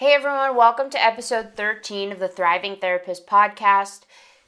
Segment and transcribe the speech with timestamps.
[0.00, 4.04] Hey everyone, welcome to episode 13 of the Thriving Therapist podcast.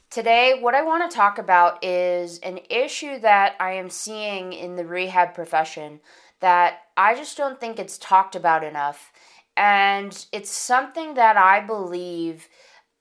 [0.09, 4.77] Today, what I want to talk about is an issue that I am seeing in
[4.77, 5.99] the rehab profession
[6.39, 9.13] that I just don't think it's talked about enough.
[9.55, 12.49] And it's something that I believe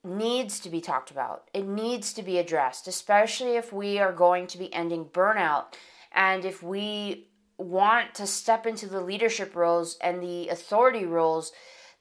[0.04, 1.48] needs to be talked about.
[1.54, 5.72] It needs to be addressed, especially if we are going to be ending burnout
[6.12, 11.52] and if we want to step into the leadership roles and the authority roles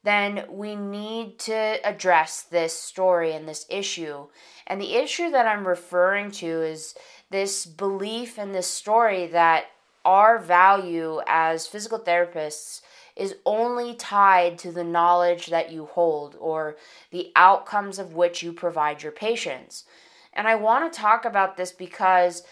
[0.04, 4.28] then we need to address this story and this issue.
[4.66, 6.96] And the issue that I'm referring to is
[7.30, 9.66] this belief and this story that
[10.04, 12.82] our value as physical therapists
[13.16, 16.78] is only tied to the knowledge that you hold or
[17.12, 19.86] the outcomes of which you provide your patients.
[20.34, 22.44] And I want to talk about this because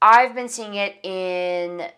[0.00, 1.88] I've been seeing it in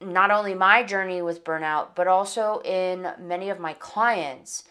[0.00, 4.64] not only my journey with burnout, but also in many of my clients.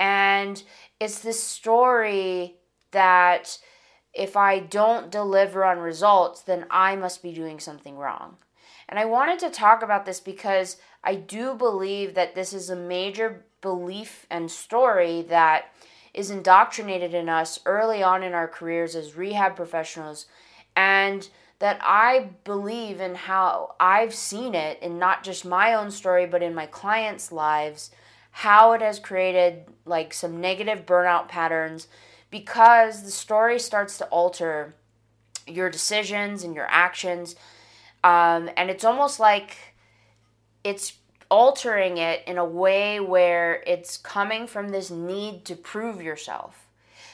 [0.00, 0.62] And
[0.98, 2.56] it's this story
[2.90, 3.58] that
[4.12, 8.36] if I don't deliver on results, then I must be doing something wrong.
[8.88, 12.76] And I wanted to talk about this because I do believe that this is a
[12.76, 15.72] major belief and story that
[16.12, 20.26] is indoctrinated in us early on in our careers as rehab professionals.
[20.76, 21.28] And
[21.64, 26.42] that I believe in how I've seen it in not just my own story, but
[26.42, 27.90] in my clients' lives,
[28.32, 31.88] how it has created like some negative burnout patterns
[32.30, 34.74] because the story starts to alter
[35.46, 37.34] your decisions and your actions.
[38.02, 39.56] Um, and it's almost like
[40.64, 40.98] it's
[41.30, 46.66] altering it in a way where it's coming from this need to prove yourself.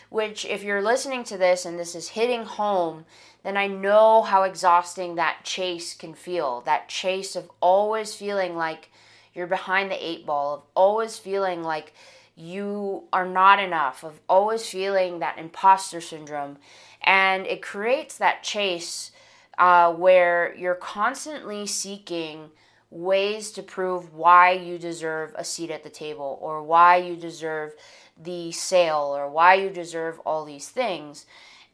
[0.09, 3.05] Which, if you're listening to this and this is hitting home,
[3.43, 6.61] then I know how exhausting that chase can feel.
[6.63, 8.91] That chase of always feeling like
[9.35, 11.93] you're behind the eight ball, of always feeling like
[12.37, 16.59] you are not enough, of always feeling that imposter syndrome.
[17.03, 19.11] And it creates that chase
[19.59, 22.51] uh, where you're constantly seeking
[22.91, 27.73] ways to prove why you deserve a seat at the table or why you deserve
[28.21, 31.25] the sale or why you deserve all these things.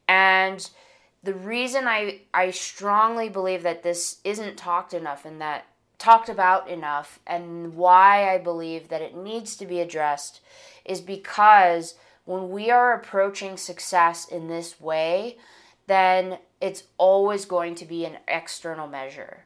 [0.07, 0.69] And
[1.23, 5.65] the reason I, I strongly believe that this isn't talked enough and that
[5.97, 10.41] talked about enough and why I believe that it needs to be addressed
[10.85, 11.95] is because
[12.25, 15.37] when we are approaching success in this way,
[15.87, 19.45] then it's always going to be an external measure.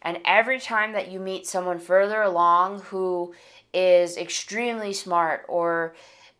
[0.00, 3.34] And every time that you meet someone further along who
[3.74, 5.94] is extremely smart or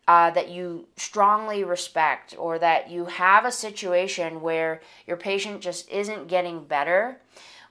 [0.09, 5.89] uh, that you strongly respect or that you have a situation where your patient just
[5.91, 7.21] isn't getting better,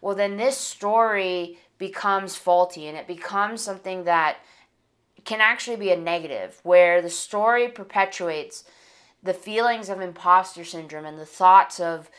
[0.02, 4.38] well, then this story becomes faulty and it becomes something that
[5.26, 8.64] can actually be a negative, where the story perpetuates
[9.24, 12.10] the feelings of imposter syndrome and the thoughts of,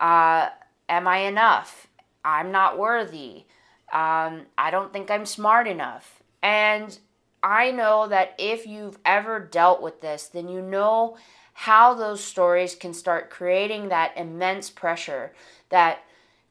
[0.00, 0.48] uh,
[0.88, 1.88] am I enough?
[2.24, 3.44] I'm not worthy.
[3.92, 6.22] Um, I don't think I'm smart enough.
[6.42, 6.96] And
[7.44, 11.18] I know that if you've ever dealt with this, then you know
[11.52, 15.34] how those stories can start creating that immense pressure,
[15.68, 16.04] that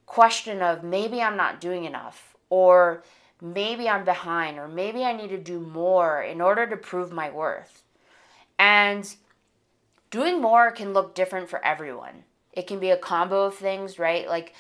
[0.05, 3.03] question of maybe I'm not doing enough, or
[3.41, 7.31] maybe I'm behind, or maybe I need to do more in order to prove my
[7.31, 7.81] worth.
[8.59, 9.15] And
[10.11, 12.23] doing more can look different for everyone.
[12.51, 14.29] It can be a combo of things, right?
[14.29, 14.53] Like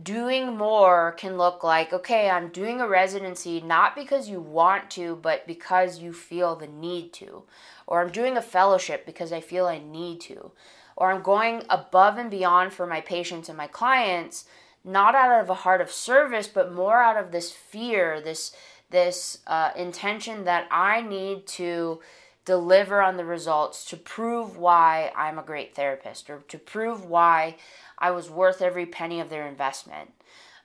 [0.00, 5.16] doing more can look like okay, I'm doing a residency not because you want to,
[5.16, 7.42] but because you feel the need to.
[7.86, 10.52] Or I'm doing a fellowship because I feel I need to.
[10.96, 14.44] Or I'm going above and beyond for my patients and my clients,
[14.84, 18.52] not out of a heart of service, but more out of this fear, this
[18.90, 22.00] this uh, intention that I need to
[22.44, 27.56] deliver on the results to prove why I'm a great therapist or to prove why
[27.98, 30.12] I was worth every penny of their investment.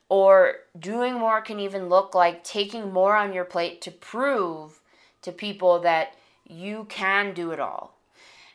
[0.10, 4.80] Or doing more can even look like taking more on your plate to prove
[5.22, 6.14] to people that
[6.48, 7.98] you can do it all.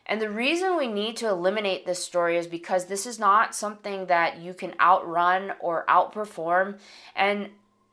[0.05, 4.07] And the reason we need to eliminate this story is because this is not something
[4.07, 6.79] that you can outrun or outperform.
[7.15, 7.49] And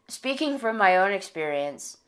[0.08, 1.98] speaking from my own experience,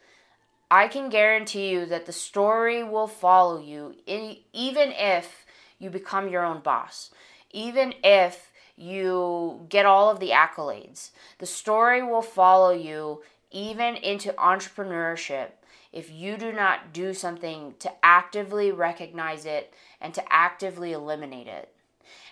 [0.72, 5.44] I can guarantee you that the story will follow you even if
[5.78, 7.10] you become your own boss,
[7.50, 11.10] even if you get all of the accolades.
[11.40, 13.20] The story will follow you
[13.50, 15.48] even into entrepreneurship
[15.92, 21.68] if you do not do something to actively recognize it and to actively eliminate it.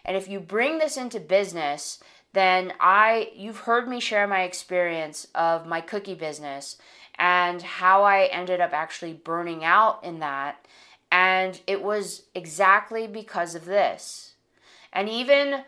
[0.02, 2.00] And if you bring this into business,
[2.32, 6.78] then I you've heard me share my experience of my cookie business
[7.18, 10.64] and how I ended up actually burning out in that.
[11.12, 14.34] And it was exactly because of this.
[14.92, 15.62] And even,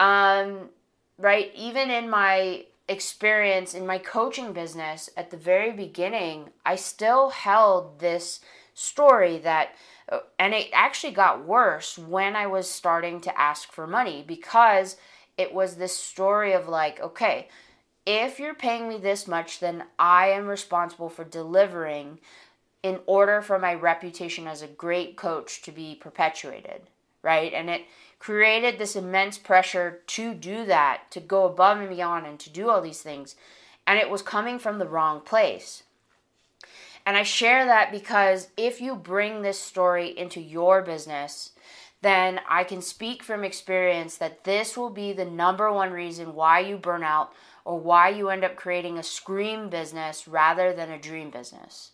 [0.00, 0.70] um,
[1.18, 7.30] right, even in my experience in my coaching business at the very beginning, I still
[7.30, 8.40] held this
[8.74, 9.70] story that,
[10.08, 14.96] uh, and it actually got worse when I was starting to ask for money because
[15.36, 17.48] it was this story of like, okay,
[18.06, 22.20] if you're paying me this much, then I am responsible for delivering
[22.82, 26.82] in order for my reputation as a great coach to be perpetuated,
[27.22, 27.52] right?
[27.52, 27.82] And it
[28.20, 32.70] created this immense pressure to do that, to go above and beyond, and to do
[32.70, 33.34] all these things.
[33.86, 35.82] And it was coming from the wrong place.
[37.04, 41.52] And I share that because if you bring this story into your business,
[42.02, 46.60] then I can speak from experience that this will be the number one reason why
[46.60, 47.32] you burn out
[47.66, 51.90] or why you end up creating a scream business rather than a dream business.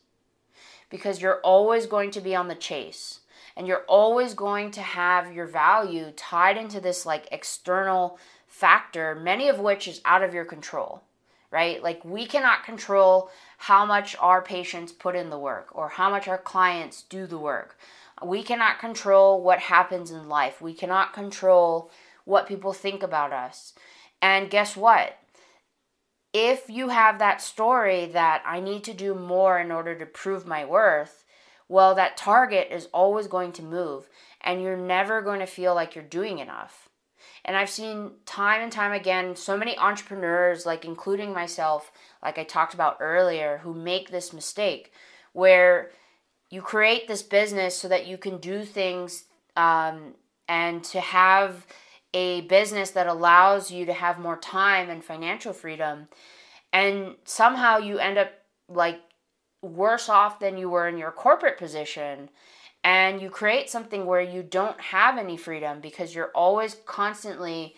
[0.90, 3.20] Because you're always going to be on the chase
[3.56, 9.48] and you're always going to have your value tied into this like external factor, many
[9.48, 11.02] of which is out of your control,
[11.50, 11.82] right?
[11.82, 16.28] Like we cannot control how much our patients put in the work or how much
[16.28, 17.78] our clients do the work.
[18.22, 20.60] We cannot control what happens in life.
[20.60, 21.90] We cannot control
[22.26, 23.72] what people think about us.
[24.20, 25.16] And guess what?
[26.32, 30.46] If you have that story that I need to do more in order to prove
[30.46, 31.25] my worth,
[31.69, 34.08] well, that target is always going to move
[34.40, 36.88] and you're never going to feel like you're doing enough.
[37.44, 41.90] And I've seen time and time again so many entrepreneurs, like including myself,
[42.23, 44.93] like I talked about earlier, who make this mistake
[45.32, 45.90] where
[46.50, 49.25] you create this business so that you can do things
[49.56, 50.14] um,
[50.49, 51.67] and to have
[52.14, 56.09] a business that allows you to have more time and financial freedom
[56.73, 58.32] and somehow you end up
[58.69, 59.00] like
[59.62, 62.29] worse off than you were in your corporate position
[62.85, 67.75] and you create something where you don't have any freedom because you're always constantly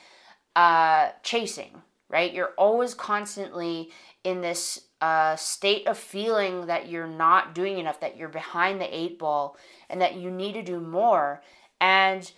[0.56, 1.82] uh, chasing
[2.14, 2.32] right?
[2.32, 3.90] You're always constantly
[4.22, 8.96] in this uh, state of feeling that you're not doing enough that you're behind the
[8.96, 9.56] eight ball
[9.90, 11.42] and that you need to do more
[11.80, 12.30] and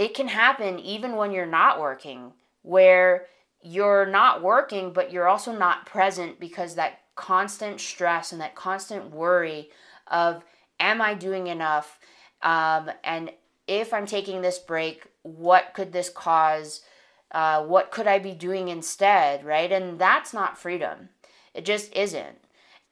[0.00, 2.32] it can happen even when you're not working,
[2.62, 3.26] where
[3.60, 9.10] you're not working, but you're also not present because that constant stress and that constant
[9.10, 9.68] worry
[10.06, 10.42] of,
[10.80, 11.98] am I doing enough?
[12.40, 13.30] Um, and
[13.66, 16.80] if I'm taking this break, what could this cause?
[17.30, 19.44] Uh, what could I be doing instead?
[19.44, 19.70] Right?
[19.70, 21.10] And that's not freedom.
[21.52, 22.38] It just isn't.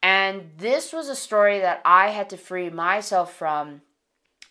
[0.03, 3.81] And this was a story that I had to free myself from.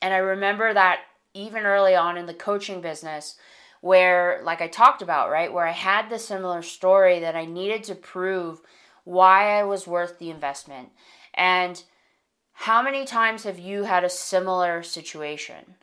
[0.02, 1.02] And I remember that
[1.38, 3.36] even early on in the coaching business
[3.82, 7.84] where like I talked about, right, where I had the similar story that I needed
[7.86, 8.62] to prove
[9.04, 10.90] why I was worth the investment.
[11.34, 11.82] And
[12.54, 15.76] how many times have you had a similar situation?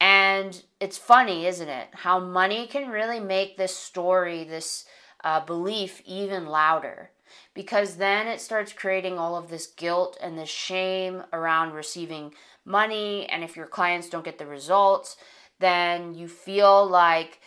[0.00, 1.88] And it's funny, isn't it?
[1.92, 4.86] How money can really make this story, this
[5.22, 7.10] uh, belief, even louder.
[7.54, 13.26] Because then it starts creating all of this guilt and this shame around receiving money
[13.26, 15.16] and if your clients don't get the results
[15.60, 17.40] then you feel like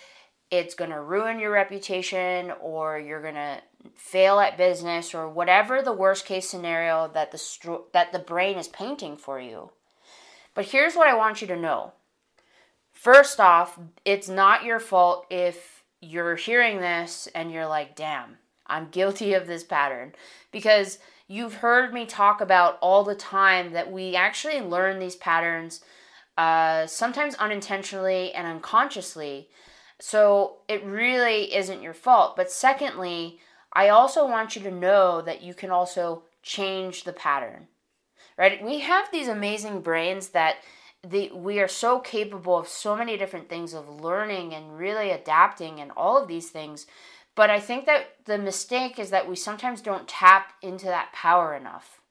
[0.50, 3.62] it's going to ruin your reputation or you're going to
[3.96, 8.58] fail at business or whatever the worst case scenario that the stro- that the brain
[8.58, 9.72] is painting for you.
[10.54, 11.94] But here's what I want you to know.
[12.92, 18.90] First off, it's not your fault if you're hearing this and you're like, "Damn, I'm
[18.90, 20.16] guilty of this pattern."
[20.52, 25.82] Because You've heard me talk about all the time that we actually learn these patterns
[26.38, 29.50] uh, sometimes unintentionally and unconsciously.
[30.00, 32.36] So it really isn't your fault.
[32.36, 33.40] But secondly,
[33.74, 37.68] I also want you to know that you can also change the pattern.
[38.38, 38.64] Right?
[38.64, 40.58] We have these amazing brains that
[41.04, 45.80] the, we are so capable of so many different things of learning and really adapting
[45.80, 46.86] and all of these things
[47.38, 51.54] but I think that the mistake is that we sometimes don't tap into that power
[51.54, 52.02] enough.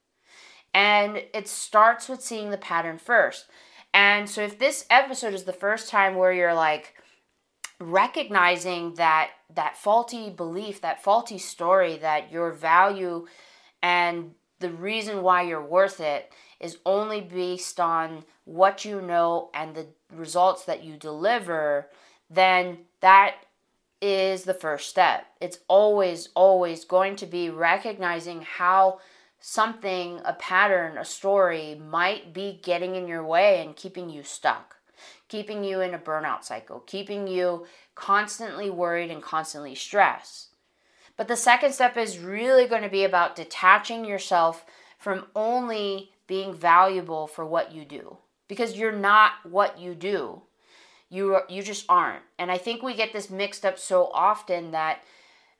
[0.72, 3.46] And it starts with seeing the pattern first.
[3.92, 6.94] And so if this episode is the first time where you're like
[7.80, 13.26] recognizing that that faulty belief, that faulty story that your value
[13.82, 14.30] and
[14.60, 19.88] the reason why you're worth it is only based on what you know and the
[20.14, 21.88] results that you deliver,
[22.30, 23.34] then that
[24.00, 25.26] is the first step.
[25.40, 29.00] It's always, always going to be recognizing how
[29.40, 34.76] something, a pattern, a story might be getting in your way and keeping you stuck,
[35.28, 40.48] keeping you in a burnout cycle, keeping you constantly worried and constantly stressed.
[41.16, 44.66] But the second step is really going to be about detaching yourself
[44.98, 50.42] from only being valuable for what you do because you're not what you do.
[51.08, 52.22] You you just aren't.
[52.38, 55.02] And I think we get this mixed up so often that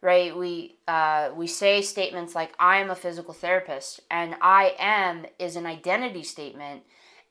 [0.00, 5.26] right we uh, we say statements like I am a physical therapist and I am
[5.38, 6.82] is an identity statement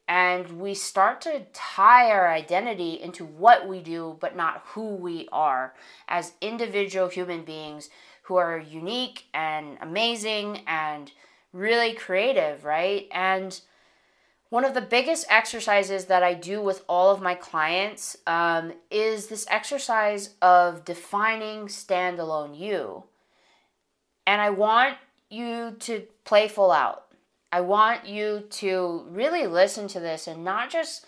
[0.07, 5.27] and we start to tie our identity into what we do but not who we
[5.31, 5.74] are
[6.07, 7.89] as individual human beings
[8.24, 11.12] who are unique and amazing and
[11.53, 13.07] really creative, right?
[13.12, 13.60] And
[14.50, 19.28] one of the biggest exercises that I do with all of my clients um, is
[19.28, 23.04] this exercise of defining standalone you.
[24.28, 24.98] And I want
[25.30, 27.06] you to play full out.
[27.52, 31.06] I want you to really listen to this and not just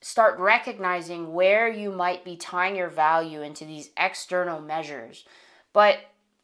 [0.00, 5.24] start recognizing where you might be tying your value into these external measures,
[5.72, 5.98] but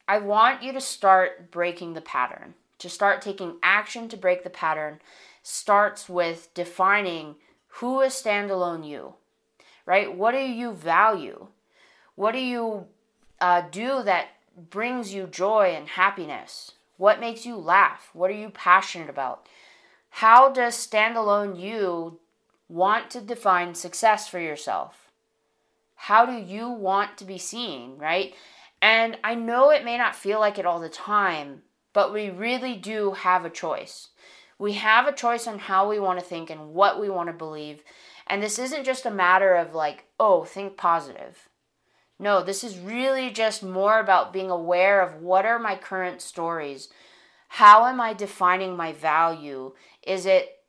[0.08, 4.50] I want you to start breaking the pattern to start taking action to break the
[4.50, 5.00] pattern
[5.42, 7.36] starts with defining
[7.76, 9.14] who is standalone you,
[9.86, 10.14] right?
[10.14, 11.48] What do you value?
[12.14, 12.86] What do you
[13.40, 14.28] uh, do that
[14.70, 16.72] brings you joy and happiness?
[16.96, 18.10] What makes you laugh?
[18.12, 19.48] What are you passionate about?
[20.10, 22.20] How does standalone you
[22.68, 25.10] want to define success for yourself?
[25.94, 28.34] How do you want to be seen, right?
[28.80, 32.74] And I know it may not feel like it all the time, but we really
[32.74, 34.08] do have a choice.
[34.62, 37.32] We have a choice on how we want to think and what we want to
[37.32, 37.82] believe.
[38.28, 41.48] And this isn't just a matter of like, oh, think positive.
[42.16, 46.90] No, this is really just more about being aware of what are my current stories?
[47.48, 49.72] How am I defining my value?
[50.06, 50.60] Is it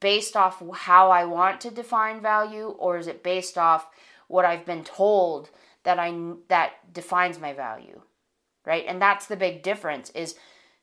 [0.00, 3.86] based off how I want to define value or is it based off
[4.26, 5.50] what I've been told
[5.84, 6.12] that I
[6.48, 8.00] that defines my value?
[8.66, 8.84] Right?
[8.88, 10.34] And that's the big difference is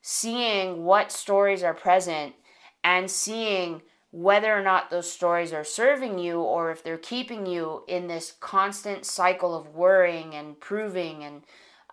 [0.10, 2.34] seeing what stories are present
[2.82, 7.84] and seeing whether or not those stories are serving you or if they're keeping you
[7.90, 11.42] in this constant cycle of worrying and proving and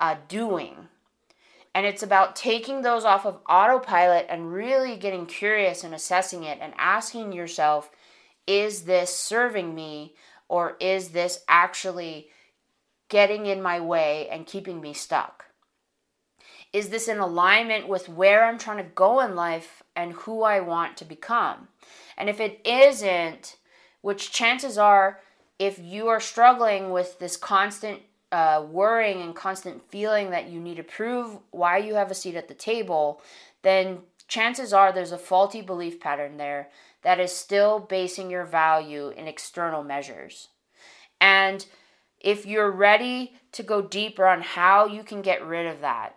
[0.00, 0.76] uh, doing.
[1.74, 6.60] And it's about taking those off of autopilot and really getting curious and assessing it
[6.60, 7.90] and asking yourself,
[8.46, 10.14] is this serving me
[10.48, 12.28] or is this actually
[13.08, 15.46] getting in my way and keeping me stuck?
[16.74, 20.58] Is this in alignment with where I'm trying to go in life and who I
[20.58, 21.68] want to become?
[22.18, 23.56] And if it isn't,
[24.00, 25.20] which chances are,
[25.60, 28.00] if you are struggling with this constant
[28.32, 32.34] uh, worrying and constant feeling that you need to prove why you have a seat
[32.34, 33.22] at the table,
[33.62, 36.70] then chances are there's a faulty belief pattern there
[37.02, 40.48] that is still basing your value in external measures.
[41.20, 41.64] And
[42.18, 46.16] if you're ready to go deeper on how you can get rid of that,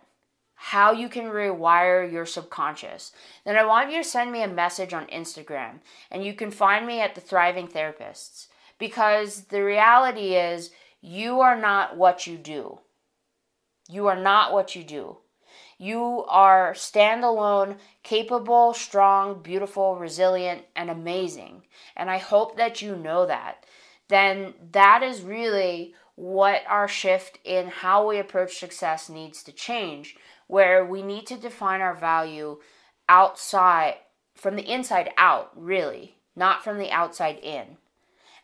[0.60, 3.12] how you can rewire your subconscious,
[3.44, 5.78] then I want you to send me a message on Instagram.
[6.10, 8.48] And you can find me at the Thriving Therapists.
[8.76, 12.80] Because the reality is, you are not what you do.
[13.88, 15.18] You are not what you do.
[15.78, 21.62] You are standalone, capable, strong, beautiful, resilient, and amazing.
[21.96, 23.64] And I hope that you know that.
[24.08, 30.16] Then that is really what our shift in how we approach success needs to change
[30.48, 32.58] where we need to define our value
[33.08, 33.94] outside,
[34.34, 37.76] from the inside out, really, not from the outside in.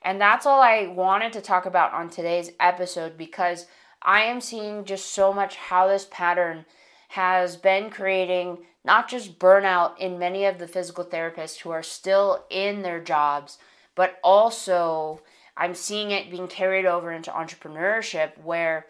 [0.03, 3.67] And that's all I wanted to talk about on today's episode because
[4.03, 6.67] I am seeing just so much how this pattern
[7.09, 12.45] has been creating not just burnout in many of the physical therapists who are still
[12.51, 13.59] in their jobs,
[13.95, 15.23] but also
[15.57, 18.87] I'm seeing it being carried over into entrepreneurship where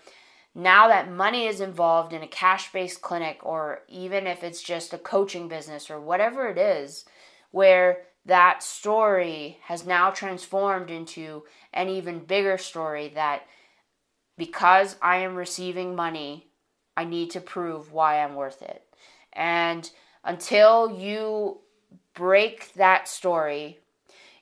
[0.55, 4.93] now that money is involved in a cash based clinic, or even if it's just
[4.93, 7.05] a coaching business or whatever it is,
[7.51, 11.43] where that story has now transformed into
[11.73, 13.43] an even bigger story that
[14.37, 16.49] because I am receiving money,
[16.97, 18.83] I need to prove why I'm worth it.
[19.33, 19.89] And
[20.25, 21.59] until you
[22.15, 23.81] break that story,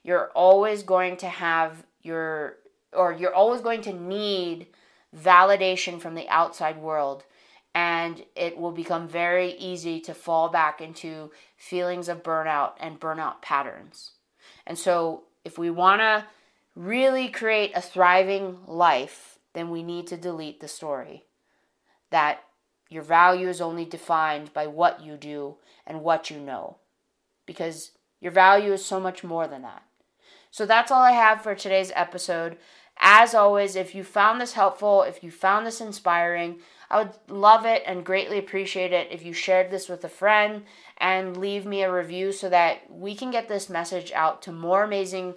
[0.03, 2.57] you're always going to have your,
[2.93, 4.67] or you're always going to need
[5.17, 7.25] validation from the outside world
[7.75, 13.41] and it will become very easy to fall back into feelings of burnout and burnout
[13.41, 14.13] patterns.
[14.67, 16.27] And so, if we want to
[16.77, 21.25] really create a thriving life, then we need to delete the story
[22.11, 22.45] that
[22.91, 26.77] your value is only defined by what you do and what you know.
[27.47, 29.83] Because your value is so much more than that.
[30.51, 32.59] So, that's all I have for today's episode.
[32.99, 37.65] As always, if you found this helpful, if you found this inspiring, I would love
[37.65, 40.65] it and greatly appreciate it if you shared this with a friend
[40.99, 44.85] and leave me a review so that we can get this message out to more
[44.85, 45.35] amazing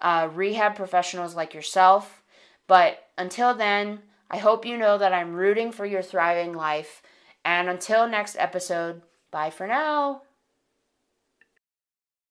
[0.00, 2.22] uh, rehab professionals like yourself.
[2.66, 7.02] But until then, I hope you know that I'm rooting for your thriving life.
[7.44, 10.22] And until next episode, bye for now.